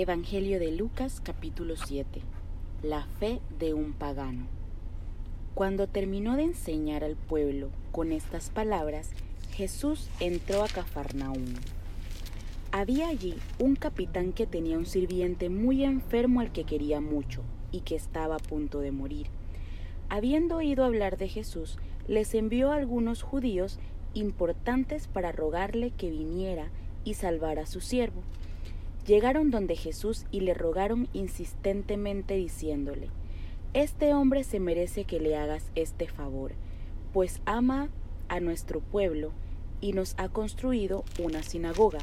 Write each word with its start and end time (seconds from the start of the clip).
Evangelio 0.00 0.60
de 0.60 0.70
Lucas 0.70 1.20
capítulo 1.20 1.74
7 1.74 2.20
La 2.84 3.06
fe 3.18 3.40
de 3.58 3.74
un 3.74 3.94
pagano 3.94 4.46
Cuando 5.54 5.88
terminó 5.88 6.36
de 6.36 6.44
enseñar 6.44 7.02
al 7.02 7.16
pueblo 7.16 7.70
con 7.90 8.12
estas 8.12 8.50
palabras, 8.50 9.10
Jesús 9.50 10.08
entró 10.20 10.62
a 10.62 10.68
Cafarnaúm. 10.68 11.52
Había 12.70 13.08
allí 13.08 13.34
un 13.58 13.74
capitán 13.74 14.32
que 14.32 14.46
tenía 14.46 14.78
un 14.78 14.86
sirviente 14.86 15.48
muy 15.48 15.82
enfermo 15.82 16.42
al 16.42 16.52
que 16.52 16.62
quería 16.62 17.00
mucho 17.00 17.42
y 17.72 17.80
que 17.80 17.96
estaba 17.96 18.36
a 18.36 18.38
punto 18.38 18.78
de 18.78 18.92
morir. 18.92 19.26
Habiendo 20.08 20.58
oído 20.58 20.84
hablar 20.84 21.16
de 21.16 21.26
Jesús, 21.26 21.76
les 22.06 22.34
envió 22.34 22.70
a 22.70 22.76
algunos 22.76 23.22
judíos 23.22 23.80
importantes 24.14 25.08
para 25.08 25.32
rogarle 25.32 25.90
que 25.90 26.08
viniera 26.08 26.68
y 27.02 27.14
salvara 27.14 27.62
a 27.62 27.66
su 27.66 27.80
siervo. 27.80 28.22
Llegaron 29.08 29.50
donde 29.50 29.74
Jesús 29.74 30.26
y 30.30 30.40
le 30.40 30.52
rogaron 30.52 31.08
insistentemente 31.14 32.34
diciéndole, 32.34 33.08
Este 33.72 34.12
hombre 34.12 34.44
se 34.44 34.60
merece 34.60 35.04
que 35.04 35.18
le 35.18 35.34
hagas 35.34 35.64
este 35.74 36.06
favor, 36.06 36.52
pues 37.14 37.40
ama 37.46 37.88
a 38.28 38.38
nuestro 38.40 38.80
pueblo 38.80 39.32
y 39.80 39.94
nos 39.94 40.14
ha 40.18 40.28
construido 40.28 41.06
una 41.18 41.42
sinagoga. 41.42 42.00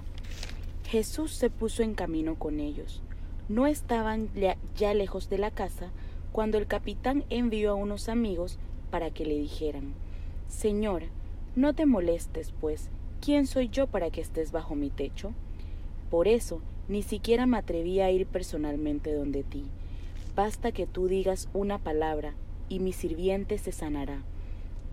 Jesús 0.87 1.31
se 1.33 1.51
puso 1.51 1.83
en 1.83 1.93
camino 1.93 2.39
con 2.39 2.59
ellos. 2.59 3.03
No 3.49 3.67
estaban 3.67 4.31
ya 4.75 4.95
lejos 4.95 5.29
de 5.29 5.37
la 5.37 5.51
casa 5.51 5.91
cuando 6.31 6.57
el 6.57 6.65
capitán 6.65 7.23
envió 7.29 7.73
a 7.73 7.75
unos 7.75 8.09
amigos 8.09 8.57
para 8.89 9.11
que 9.11 9.27
le 9.27 9.37
dijeran, 9.37 9.93
Señor, 10.47 11.03
no 11.55 11.75
te 11.75 11.85
molestes, 11.85 12.51
pues, 12.59 12.89
¿quién 13.21 13.45
soy 13.45 13.69
yo 13.69 13.85
para 13.85 14.09
que 14.09 14.21
estés 14.21 14.51
bajo 14.51 14.73
mi 14.73 14.89
techo? 14.89 15.33
Por 16.09 16.27
eso, 16.27 16.61
ni 16.87 17.01
siquiera 17.01 17.45
me 17.45 17.57
atreví 17.57 17.99
a 17.99 18.11
ir 18.11 18.27
personalmente 18.27 19.13
donde 19.13 19.43
ti. 19.43 19.63
Basta 20.35 20.71
que 20.71 20.85
tú 20.85 21.07
digas 21.07 21.49
una 21.53 21.79
palabra 21.79 22.33
y 22.69 22.79
mi 22.79 22.93
sirviente 22.93 23.57
se 23.57 23.71
sanará. 23.71 24.21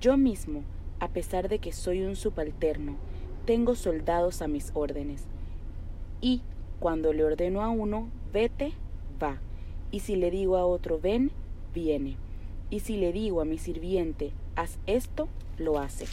Yo 0.01 0.17
mismo, 0.17 0.63
a 1.01 1.09
pesar 1.09 1.49
de 1.49 1.59
que 1.59 1.73
soy 1.73 2.03
un 2.03 2.17
subalterno, 2.17 2.97
tengo 3.45 3.75
soldados 3.75 4.41
a 4.41 4.49
mis 4.49 4.71
órdenes. 4.75 5.25
Y 6.21 6.43
cuando 6.81 7.13
le 7.13 7.25
ordeno 7.25 7.63
a 7.63 7.69
uno, 7.69 8.09
vete, 8.33 8.73
va. 9.23 9.39
Y 9.91 10.01
si 10.01 10.17
le 10.17 10.31
digo 10.31 10.57
a 10.57 10.65
otro, 10.65 10.99
ven, 10.99 11.31
viene. 11.75 12.17
Y 12.71 12.81
si 12.81 12.97
le 12.97 13.13
digo 13.13 13.41
a 13.41 13.45
mi 13.45 13.59
sirviente, 13.59 14.33
haz 14.57 14.79
esto, 14.87 15.29
lo 15.59 15.79
hace. 15.79 16.07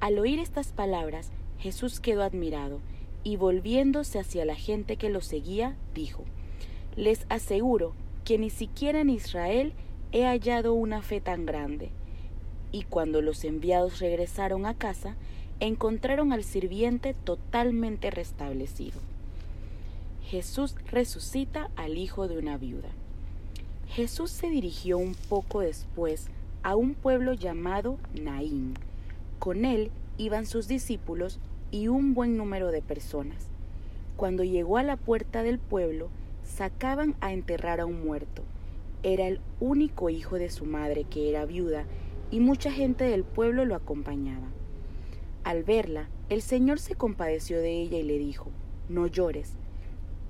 Al 0.00 0.18
oír 0.18 0.38
estas 0.38 0.72
palabras, 0.72 1.30
Jesús 1.58 2.00
quedó 2.00 2.22
admirado 2.22 2.80
y 3.24 3.36
volviéndose 3.36 4.18
hacia 4.18 4.44
la 4.44 4.54
gente 4.54 4.96
que 4.96 5.10
lo 5.10 5.20
seguía, 5.20 5.76
dijo, 5.94 6.24
Les 6.96 7.26
aseguro 7.28 7.94
que 8.24 8.38
ni 8.38 8.50
siquiera 8.50 9.00
en 9.00 9.10
Israel 9.10 9.72
he 10.12 10.24
hallado 10.24 10.74
una 10.74 11.02
fe 11.02 11.20
tan 11.20 11.46
grande. 11.46 11.90
Y 12.72 12.82
cuando 12.82 13.22
los 13.22 13.44
enviados 13.44 14.00
regresaron 14.00 14.66
a 14.66 14.74
casa, 14.74 15.16
encontraron 15.60 16.32
al 16.32 16.44
sirviente 16.44 17.14
totalmente 17.14 18.10
restablecido. 18.10 19.00
Jesús 20.24 20.74
resucita 20.90 21.70
al 21.76 21.96
hijo 21.96 22.28
de 22.28 22.38
una 22.38 22.58
viuda. 22.58 22.90
Jesús 23.88 24.30
se 24.30 24.50
dirigió 24.50 24.98
un 24.98 25.14
poco 25.14 25.60
después 25.60 26.28
a 26.62 26.76
un 26.76 26.94
pueblo 26.94 27.32
llamado 27.32 27.98
Naín. 28.12 28.74
Con 29.38 29.64
él 29.64 29.90
iban 30.18 30.44
sus 30.44 30.68
discípulos 30.68 31.38
y 31.70 31.88
un 31.88 32.14
buen 32.14 32.36
número 32.36 32.70
de 32.70 32.82
personas. 32.82 33.48
Cuando 34.16 34.44
llegó 34.44 34.78
a 34.78 34.82
la 34.82 34.96
puerta 34.96 35.42
del 35.42 35.58
pueblo, 35.58 36.08
sacaban 36.42 37.14
a 37.20 37.32
enterrar 37.32 37.80
a 37.80 37.86
un 37.86 38.04
muerto. 38.04 38.42
Era 39.02 39.26
el 39.26 39.40
único 39.60 40.10
hijo 40.10 40.36
de 40.36 40.50
su 40.50 40.64
madre, 40.64 41.04
que 41.04 41.30
era 41.30 41.44
viuda, 41.44 41.84
y 42.30 42.40
mucha 42.40 42.70
gente 42.72 43.04
del 43.04 43.24
pueblo 43.24 43.64
lo 43.64 43.74
acompañaba. 43.74 44.48
Al 45.44 45.62
verla, 45.62 46.08
el 46.28 46.42
Señor 46.42 46.78
se 46.78 46.94
compadeció 46.94 47.58
de 47.58 47.80
ella 47.80 47.98
y 47.98 48.02
le 48.02 48.18
dijo, 48.18 48.50
No 48.88 49.06
llores. 49.06 49.54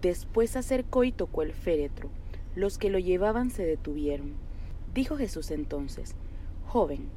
Después 0.03 0.55
acercó 0.55 1.03
y 1.03 1.13
tocó 1.13 1.43
el 1.43 1.53
féretro. 1.53 2.11
Los 2.55 2.79
que 2.79 2.91
lo 2.91 2.99
llevaban 2.99 3.51
se 3.51 3.65
detuvieron. 3.65 4.35
Dijo 4.95 5.17
Jesús 5.17 5.51
entonces, 5.51 6.15
Joven, 6.67 7.09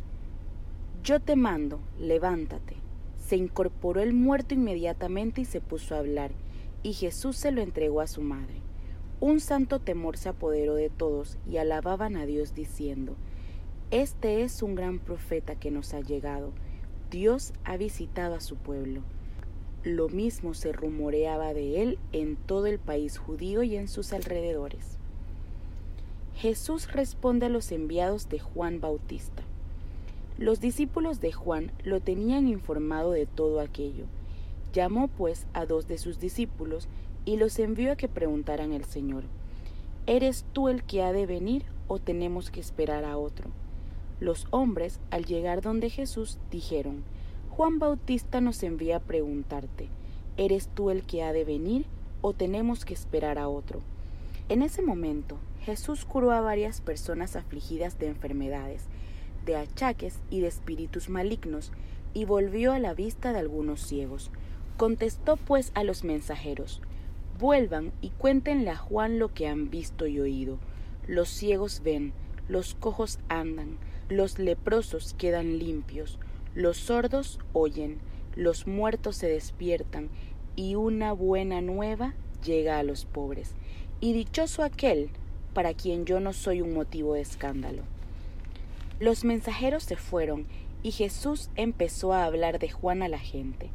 yo 1.03 1.19
te 1.19 1.35
mando, 1.35 1.79
levántate. 1.99 2.75
Se 3.31 3.37
incorporó 3.37 4.01
el 4.01 4.11
muerto 4.11 4.55
inmediatamente 4.55 5.39
y 5.39 5.45
se 5.45 5.61
puso 5.61 5.95
a 5.95 5.99
hablar, 5.99 6.31
y 6.83 6.91
Jesús 6.91 7.37
se 7.37 7.53
lo 7.53 7.61
entregó 7.61 8.01
a 8.01 8.07
su 8.07 8.21
madre. 8.21 8.55
Un 9.21 9.39
santo 9.39 9.79
temor 9.79 10.17
se 10.17 10.27
apoderó 10.27 10.75
de 10.75 10.89
todos 10.89 11.37
y 11.49 11.55
alababan 11.55 12.17
a 12.17 12.25
Dios 12.25 12.53
diciendo, 12.53 13.15
Este 13.89 14.43
es 14.43 14.61
un 14.61 14.75
gran 14.75 14.99
profeta 14.99 15.55
que 15.55 15.71
nos 15.71 15.93
ha 15.93 16.01
llegado. 16.01 16.51
Dios 17.09 17.53
ha 17.63 17.77
visitado 17.77 18.35
a 18.35 18.41
su 18.41 18.57
pueblo. 18.57 19.01
Lo 19.85 20.09
mismo 20.09 20.53
se 20.53 20.73
rumoreaba 20.73 21.53
de 21.53 21.81
él 21.81 21.99
en 22.11 22.35
todo 22.35 22.65
el 22.65 22.79
país 22.79 23.17
judío 23.17 23.63
y 23.63 23.77
en 23.77 23.87
sus 23.87 24.11
alrededores. 24.11 24.97
Jesús 26.35 26.91
responde 26.91 27.45
a 27.45 27.49
los 27.49 27.71
enviados 27.71 28.27
de 28.27 28.39
Juan 28.39 28.81
Bautista. 28.81 29.43
Los 30.37 30.59
discípulos 30.59 31.19
de 31.19 31.31
Juan 31.31 31.71
lo 31.83 31.99
tenían 31.99 32.47
informado 32.47 33.11
de 33.11 33.25
todo 33.25 33.59
aquello. 33.59 34.05
Llamó 34.73 35.07
pues 35.07 35.45
a 35.53 35.65
dos 35.65 35.87
de 35.87 35.97
sus 35.97 36.19
discípulos 36.19 36.87
y 37.25 37.37
los 37.37 37.59
envió 37.59 37.91
a 37.91 37.95
que 37.95 38.07
preguntaran 38.07 38.71
al 38.73 38.85
Señor, 38.85 39.23
¿Eres 40.07 40.45
tú 40.51 40.67
el 40.67 40.83
que 40.83 41.03
ha 41.03 41.13
de 41.13 41.27
venir 41.27 41.63
o 41.87 41.99
tenemos 41.99 42.49
que 42.49 42.59
esperar 42.59 43.05
a 43.05 43.17
otro? 43.17 43.51
Los 44.19 44.47
hombres, 44.49 44.99
al 45.11 45.25
llegar 45.25 45.61
donde 45.61 45.91
Jesús, 45.91 46.39
dijeron, 46.49 47.03
Juan 47.51 47.77
Bautista 47.77 48.41
nos 48.41 48.63
envía 48.63 48.97
a 48.97 49.01
preguntarte, 49.01 49.89
¿eres 50.37 50.69
tú 50.73 50.89
el 50.89 51.03
que 51.03 51.21
ha 51.21 51.33
de 51.33 51.45
venir 51.45 51.85
o 52.21 52.33
tenemos 52.33 52.83
que 52.83 52.95
esperar 52.95 53.37
a 53.37 53.47
otro? 53.47 53.81
En 54.49 54.63
ese 54.63 54.81
momento, 54.81 55.37
Jesús 55.61 56.03
curó 56.03 56.31
a 56.31 56.41
varias 56.41 56.81
personas 56.81 57.35
afligidas 57.35 57.99
de 57.99 58.07
enfermedades, 58.07 58.85
de 59.45 59.55
achaques 59.55 60.19
y 60.29 60.41
de 60.41 60.47
espíritus 60.47 61.09
malignos, 61.09 61.71
y 62.13 62.25
volvió 62.25 62.73
a 62.73 62.79
la 62.79 62.93
vista 62.93 63.33
de 63.33 63.39
algunos 63.39 63.81
ciegos. 63.81 64.31
Contestó 64.77 65.37
pues 65.37 65.71
a 65.75 65.83
los 65.83 66.03
mensajeros, 66.03 66.81
Vuelvan 67.41 67.91
y 68.01 68.09
cuéntenle 68.09 68.69
a 68.69 68.77
Juan 68.77 69.17
lo 69.17 69.33
que 69.33 69.47
han 69.47 69.71
visto 69.71 70.05
y 70.05 70.19
oído. 70.19 70.59
Los 71.07 71.27
ciegos 71.27 71.81
ven, 71.83 72.13
los 72.47 72.75
cojos 72.75 73.17
andan, 73.29 73.79
los 74.09 74.37
leprosos 74.37 75.15
quedan 75.17 75.57
limpios, 75.57 76.19
los 76.53 76.77
sordos 76.77 77.39
oyen, 77.51 77.97
los 78.35 78.67
muertos 78.67 79.15
se 79.15 79.27
despiertan, 79.27 80.09
y 80.55 80.75
una 80.75 81.13
buena 81.13 81.61
nueva 81.61 82.13
llega 82.45 82.77
a 82.77 82.83
los 82.83 83.05
pobres. 83.05 83.55
Y 84.01 84.13
dichoso 84.13 84.61
aquel 84.61 85.09
para 85.55 85.73
quien 85.73 86.05
yo 86.05 86.19
no 86.19 86.33
soy 86.33 86.61
un 86.61 86.75
motivo 86.75 87.15
de 87.15 87.21
escándalo. 87.21 87.81
Los 89.01 89.25
mensajeros 89.25 89.81
se 89.81 89.95
fueron 89.95 90.45
y 90.83 90.91
Jesús 90.91 91.49
empezó 91.55 92.13
a 92.13 92.23
hablar 92.23 92.59
de 92.59 92.69
Juan 92.69 93.01
a 93.01 93.07
la 93.07 93.17
gente. 93.17 93.71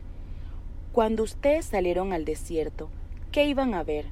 Cuando 0.92 1.24
ustedes 1.24 1.64
salieron 1.64 2.12
al 2.12 2.24
desierto, 2.24 2.90
¿qué 3.32 3.44
iban 3.44 3.74
a 3.74 3.82
ver? 3.82 4.06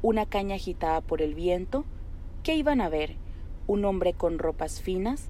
¿Una 0.00 0.24
caña 0.24 0.54
agitada 0.54 1.02
por 1.02 1.20
el 1.20 1.34
viento? 1.34 1.84
¿Qué 2.42 2.54
iban 2.54 2.80
a 2.80 2.88
ver? 2.88 3.16
¿Un 3.66 3.84
hombre 3.84 4.14
con 4.14 4.38
ropas 4.38 4.80
finas? 4.80 5.28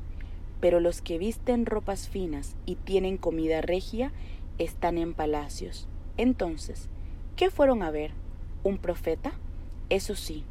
Pero 0.60 0.78
los 0.78 1.02
que 1.02 1.18
visten 1.18 1.66
ropas 1.66 2.08
finas 2.08 2.54
y 2.64 2.76
tienen 2.76 3.16
comida 3.16 3.60
regia 3.60 4.12
están 4.58 4.98
en 4.98 5.14
palacios. 5.14 5.88
Entonces, 6.16 6.88
¿qué 7.34 7.50
fueron 7.50 7.82
a 7.82 7.90
ver? 7.90 8.12
¿Un 8.62 8.78
profeta? 8.78 9.32
Eso 9.88 10.14
sí, 10.14 10.44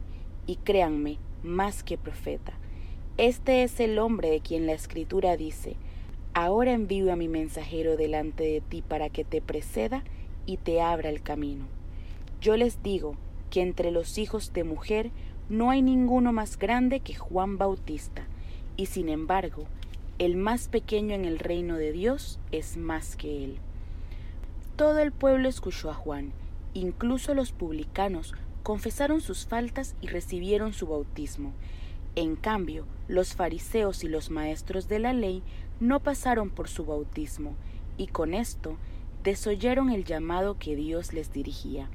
y 0.45 0.57
créanme, 0.57 1.19
más 1.41 1.83
que 1.83 1.97
profeta 1.97 2.51
este 3.17 3.63
es 3.63 3.79
el 3.79 3.99
hombre 3.99 4.29
de 4.29 4.39
quien 4.39 4.65
la 4.65 4.73
escritura 4.73 5.37
dice, 5.37 5.75
Ahora 6.35 6.71
envío 6.71 7.13
a 7.13 7.15
mi 7.15 7.27
mensajero 7.27 7.95
delante 7.95 8.43
de 8.43 8.59
ti 8.61 8.81
para 8.81 9.09
que 9.09 9.23
te 9.23 9.39
preceda 9.39 10.03
y 10.47 10.57
te 10.57 10.81
abra 10.81 11.09
el 11.09 11.21
camino. 11.21 11.65
Yo 12.41 12.57
les 12.57 12.81
digo 12.81 13.15
que 13.51 13.61
entre 13.61 13.91
los 13.91 14.17
hijos 14.17 14.51
de 14.51 14.63
mujer 14.63 15.11
no 15.47 15.69
hay 15.69 15.83
ninguno 15.83 16.33
más 16.33 16.57
grande 16.57 17.01
que 17.01 17.13
Juan 17.13 17.59
Bautista, 17.59 18.25
y 18.77 18.87
sin 18.87 19.09
embargo, 19.09 19.65
el 20.17 20.35
más 20.35 20.69
pequeño 20.69 21.13
en 21.13 21.25
el 21.25 21.37
reino 21.37 21.77
de 21.77 21.91
Dios 21.91 22.39
es 22.51 22.77
más 22.77 23.15
que 23.15 23.43
él. 23.43 23.57
Todo 24.75 24.99
el 24.99 25.11
pueblo 25.11 25.49
escuchó 25.49 25.91
a 25.91 25.93
Juan, 25.93 26.33
incluso 26.73 27.35
los 27.35 27.51
publicanos 27.51 28.33
confesaron 28.63 29.21
sus 29.21 29.45
faltas 29.45 29.95
y 30.01 30.07
recibieron 30.07 30.73
su 30.73 30.87
bautismo. 30.87 31.53
En 32.15 32.35
cambio, 32.35 32.85
los 33.07 33.33
fariseos 33.33 34.03
y 34.03 34.07
los 34.07 34.29
maestros 34.29 34.87
de 34.87 34.99
la 34.99 35.13
ley 35.13 35.43
no 35.79 35.99
pasaron 35.99 36.49
por 36.49 36.69
su 36.69 36.85
bautismo, 36.85 37.55
y 37.97 38.07
con 38.07 38.33
esto 38.33 38.77
desoyeron 39.23 39.89
el 39.89 40.03
llamado 40.03 40.57
que 40.57 40.75
Dios 40.75 41.13
les 41.13 41.31
dirigía. 41.31 41.89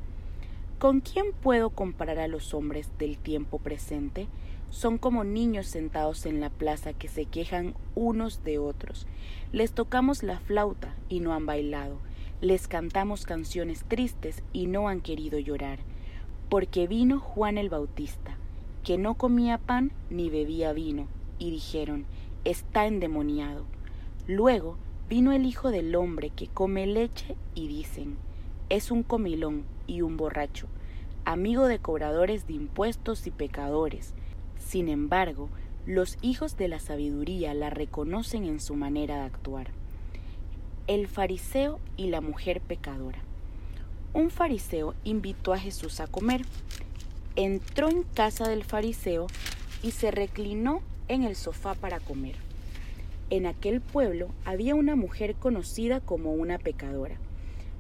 ¿Con 0.78 1.00
quién 1.00 1.32
puedo 1.32 1.70
comparar 1.70 2.18
a 2.18 2.28
los 2.28 2.54
hombres 2.54 2.90
del 2.98 3.18
tiempo 3.18 3.58
presente? 3.58 4.28
Son 4.70 4.98
como 4.98 5.24
niños 5.24 5.66
sentados 5.66 6.26
en 6.26 6.40
la 6.40 6.50
plaza 6.50 6.92
que 6.92 7.08
se 7.08 7.24
quejan 7.24 7.74
unos 7.94 8.44
de 8.44 8.58
otros. 8.58 9.06
Les 9.52 9.72
tocamos 9.72 10.22
la 10.22 10.38
flauta 10.38 10.94
y 11.08 11.20
no 11.20 11.32
han 11.32 11.46
bailado. 11.46 11.98
Les 12.40 12.68
cantamos 12.68 13.24
canciones 13.24 13.84
tristes 13.88 14.42
y 14.52 14.66
no 14.66 14.88
han 14.88 15.00
querido 15.00 15.38
llorar. 15.38 15.80
Porque 16.48 16.86
vino 16.86 17.18
Juan 17.18 17.58
el 17.58 17.70
Bautista, 17.70 18.38
que 18.88 18.96
no 18.96 19.16
comía 19.16 19.58
pan 19.58 19.92
ni 20.08 20.30
bebía 20.30 20.72
vino, 20.72 21.08
y 21.38 21.50
dijeron, 21.50 22.06
está 22.44 22.86
endemoniado. 22.86 23.66
Luego 24.26 24.78
vino 25.10 25.32
el 25.32 25.44
Hijo 25.44 25.70
del 25.70 25.94
Hombre 25.94 26.30
que 26.30 26.46
come 26.46 26.86
leche 26.86 27.36
y 27.54 27.68
dicen, 27.68 28.16
es 28.70 28.90
un 28.90 29.02
comilón 29.02 29.64
y 29.86 30.00
un 30.00 30.16
borracho, 30.16 30.68
amigo 31.26 31.66
de 31.66 31.80
cobradores 31.80 32.46
de 32.46 32.54
impuestos 32.54 33.26
y 33.26 33.30
pecadores. 33.30 34.14
Sin 34.56 34.88
embargo, 34.88 35.50
los 35.84 36.16
hijos 36.22 36.56
de 36.56 36.68
la 36.68 36.78
sabiduría 36.78 37.52
la 37.52 37.68
reconocen 37.68 38.46
en 38.46 38.58
su 38.58 38.74
manera 38.74 39.16
de 39.16 39.26
actuar. 39.26 39.66
El 40.86 41.08
fariseo 41.08 41.78
y 41.98 42.06
la 42.06 42.22
mujer 42.22 42.62
pecadora. 42.62 43.18
Un 44.14 44.30
fariseo 44.30 44.94
invitó 45.04 45.52
a 45.52 45.58
Jesús 45.58 46.00
a 46.00 46.06
comer. 46.06 46.46
Entró 47.40 47.88
en 47.88 48.02
casa 48.02 48.48
del 48.48 48.64
fariseo 48.64 49.28
y 49.84 49.92
se 49.92 50.10
reclinó 50.10 50.82
en 51.06 51.22
el 51.22 51.36
sofá 51.36 51.76
para 51.76 52.00
comer. 52.00 52.34
En 53.30 53.46
aquel 53.46 53.80
pueblo 53.80 54.30
había 54.44 54.74
una 54.74 54.96
mujer 54.96 55.36
conocida 55.36 56.00
como 56.00 56.32
una 56.32 56.58
pecadora. 56.58 57.14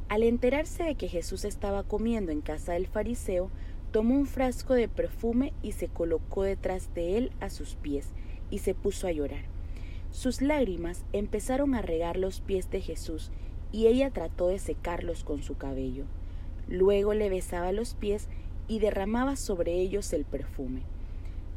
Al 0.08 0.22
enterarse 0.22 0.84
de 0.84 0.94
que 0.94 1.08
Jesús 1.08 1.44
estaba 1.44 1.82
comiendo 1.82 2.30
en 2.30 2.40
casa 2.40 2.74
del 2.74 2.86
fariseo, 2.86 3.50
tomó 3.90 4.14
un 4.14 4.26
frasco 4.26 4.74
de 4.74 4.86
perfume 4.86 5.52
y 5.60 5.72
se 5.72 5.88
colocó 5.88 6.44
detrás 6.44 6.94
de 6.94 7.18
él 7.18 7.32
a 7.40 7.50
sus 7.50 7.74
pies 7.74 8.10
y 8.52 8.58
se 8.58 8.74
puso 8.74 9.08
a 9.08 9.12
llorar. 9.12 9.42
Sus 10.12 10.40
lágrimas 10.40 11.02
empezaron 11.12 11.74
a 11.74 11.82
regar 11.82 12.16
los 12.16 12.40
pies 12.40 12.70
de 12.70 12.80
Jesús 12.80 13.32
y 13.72 13.88
ella 13.88 14.10
trató 14.10 14.46
de 14.46 14.60
secarlos 14.60 15.24
con 15.24 15.42
su 15.42 15.56
cabello. 15.56 16.04
Luego 16.68 17.12
le 17.12 17.28
besaba 17.28 17.72
los 17.72 17.94
pies 17.94 18.28
y 18.68 18.78
derramaba 18.78 19.36
sobre 19.36 19.74
ellos 19.74 20.12
el 20.12 20.24
perfume. 20.24 20.82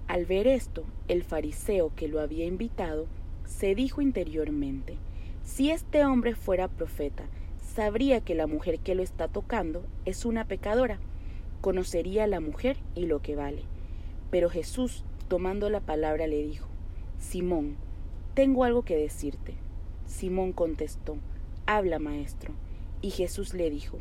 Al 0.08 0.26
ver 0.26 0.48
esto, 0.48 0.84
el 1.08 1.24
fariseo 1.24 1.92
que 1.96 2.08
lo 2.08 2.20
había 2.20 2.46
invitado 2.46 3.06
se 3.46 3.76
dijo 3.76 4.02
interiormente, 4.02 4.96
si 5.44 5.70
este 5.70 6.06
hombre 6.06 6.36
fuera 6.36 6.68
profeta, 6.68 7.26
sabría 7.76 8.22
que 8.22 8.36
la 8.36 8.48
mujer 8.48 8.80
que 8.80 8.96
lo 8.96 9.04
está 9.04 9.28
tocando 9.28 9.84
es 10.06 10.26
una 10.26 10.46
pecadora, 10.46 11.00
conocería 11.62 12.24
a 12.24 12.28
la 12.28 12.40
mujer 12.40 12.78
y 12.96 13.06
lo 13.06 13.22
que 13.22 13.36
vale. 13.36 13.64
Pero 14.30 14.50
Jesús, 14.50 15.04
tomando 15.28 15.70
la 15.70 15.80
palabra, 15.80 16.28
le 16.28 16.42
dijo, 16.44 16.68
Simón, 17.20 17.76
tengo 18.34 18.64
algo 18.64 18.84
que 18.84 18.96
decirte. 18.96 19.54
Simón 20.06 20.54
contestó, 20.54 21.18
habla 21.66 22.00
maestro. 22.00 22.54
Y 23.02 23.12
Jesús 23.12 23.54
le 23.54 23.70
dijo, 23.70 24.00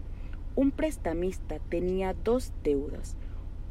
un 0.57 0.71
prestamista 0.71 1.59
tenía 1.69 2.15
dos 2.15 2.53
deudas. 2.65 3.17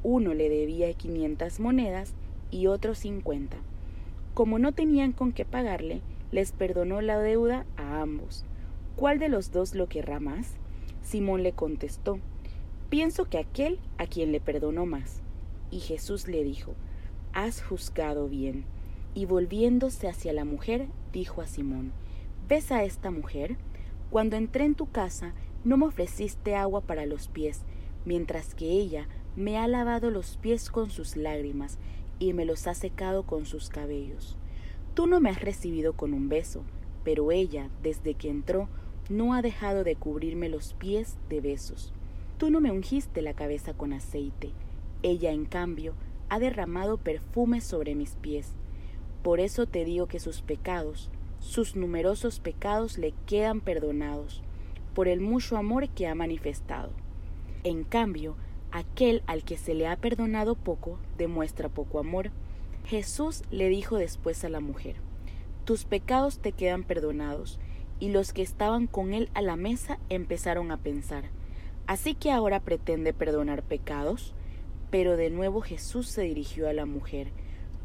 Uno 0.04 0.34
le 0.34 0.50
debía 0.50 0.94
quinientas 0.94 1.60
monedas 1.60 2.14
y 2.52 2.68
otro 2.68 2.96
cincuenta. 2.96 3.58
Como 4.34 4.60
no 4.60 4.72
tenían 4.72 5.12
con 5.12 5.34
qué 5.34 5.46
pagarle, 5.46 6.02
les 6.32 6.52
perdonó 6.52 7.02
la 7.02 7.20
deuda 7.20 7.66
a 7.76 8.02
ambos. 8.02 8.46
¿Cuál 8.96 9.20
de 9.20 9.30
los 9.30 9.52
dos 9.52 9.76
lo 9.76 9.88
querrá 9.88 10.20
más? 10.20 10.54
Simón 11.02 11.44
le 11.44 11.54
contestó, 11.54 12.20
pienso 12.90 13.26
que 13.26 13.38
aquel 13.38 13.80
a 13.98 14.06
quien 14.06 14.32
le 14.32 14.40
perdonó 14.40 14.86
más. 14.86 15.22
Y 15.72 15.80
Jesús 15.80 16.28
le 16.28 16.44
dijo, 16.44 16.74
has 17.34 17.62
juzgado 17.62 18.28
bien. 18.28 18.66
Y 19.16 19.26
volviéndose 19.26 20.08
hacia 20.08 20.34
la 20.34 20.46
mujer, 20.46 20.88
dijo 21.12 21.42
a 21.42 21.48
Simón, 21.48 21.92
¿ves 22.48 22.72
a 22.72 22.84
esta 22.84 23.12
mujer? 23.12 23.58
Cuando 24.10 24.36
entré 24.38 24.66
en 24.66 24.76
tu 24.76 24.90
casa, 24.90 25.34
no 25.64 25.78
me 25.78 25.86
ofreciste 25.86 26.56
agua 26.56 26.82
para 26.82 27.06
los 27.06 27.28
pies, 27.28 27.62
mientras 28.06 28.56
que 28.56 28.66
ella 28.66 29.08
me 29.36 29.58
ha 29.58 29.68
lavado 29.68 30.10
los 30.10 30.38
pies 30.38 30.70
con 30.70 30.90
sus 30.90 31.16
lágrimas 31.16 31.78
y 32.20 32.34
me 32.34 32.46
los 32.46 32.68
ha 32.68 32.74
secado 32.74 33.24
con 33.24 33.46
sus 33.46 33.70
cabellos. 33.70 34.38
Tú 34.94 35.08
no 35.08 35.20
me 35.20 35.30
has 35.30 35.42
recibido 35.42 35.94
con 35.94 36.14
un 36.14 36.30
beso, 36.30 36.64
pero 37.04 37.32
ella, 37.32 37.70
desde 37.82 38.14
que 38.14 38.30
entró, 38.30 38.68
no 39.10 39.34
ha 39.34 39.42
dejado 39.42 39.84
de 39.84 39.96
cubrirme 39.96 40.50
los 40.50 40.74
pies 40.74 41.18
de 41.30 41.42
besos. 41.42 41.94
Tú 42.38 42.52
no 42.52 42.62
me 42.62 42.72
ungiste 42.72 43.22
la 43.22 43.34
cabeza 43.34 43.74
con 43.74 43.94
aceite, 43.94 44.52
ella 45.02 45.32
en 45.32 45.46
cambio 45.46 45.94
ha 46.30 46.40
derramado 46.40 46.98
perfume 46.98 47.62
sobre 47.62 47.96
mis 47.96 48.16
pies. 48.16 48.54
Por 49.24 49.40
eso 49.40 49.66
te 49.66 49.86
digo 49.86 50.08
que 50.08 50.20
sus 50.20 50.42
pecados, 50.42 51.10
sus 51.40 51.76
numerosos 51.76 52.40
pecados 52.40 52.98
le 52.98 53.14
quedan 53.26 53.62
perdonados, 53.62 54.44
por 55.00 55.08
el 55.08 55.22
mucho 55.22 55.56
amor 55.56 55.88
que 55.88 56.08
ha 56.08 56.14
manifestado. 56.14 56.90
En 57.64 57.86
cambio, 57.86 58.36
aquel 58.74 59.24
al 59.28 59.46
que 59.46 59.56
se 59.56 59.74
le 59.74 59.88
ha 59.88 59.96
perdonado 59.96 60.56
poco 60.56 61.00
demuestra 61.18 61.70
poco 61.70 62.00
amor. 62.00 62.32
Jesús 62.84 63.44
le 63.50 63.70
dijo 63.70 63.96
después 63.96 64.44
a 64.44 64.50
la 64.50 64.60
mujer, 64.60 64.98
Tus 65.64 65.86
pecados 65.86 66.40
te 66.40 66.52
quedan 66.52 66.84
perdonados 66.84 67.62
y 68.02 68.10
los 68.10 68.34
que 68.34 68.42
estaban 68.42 68.88
con 68.88 69.14
él 69.14 69.30
a 69.36 69.42
la 69.42 69.56
mesa 69.56 70.00
empezaron 70.10 70.70
a 70.70 70.76
pensar, 70.76 71.30
¿así 71.88 72.14
que 72.14 72.30
ahora 72.30 72.60
pretende 72.60 73.14
perdonar 73.14 73.64
pecados? 73.64 74.34
Pero 74.92 75.16
de 75.16 75.30
nuevo 75.30 75.62
Jesús 75.62 76.10
se 76.10 76.24
dirigió 76.24 76.68
a 76.68 76.74
la 76.74 76.86
mujer, 76.86 77.32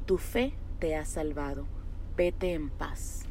tu 0.04 0.18
fe 0.18 0.52
te 0.80 0.96
ha 0.96 1.04
salvado, 1.04 1.66
vete 2.16 2.54
en 2.54 2.70
paz. 2.70 3.28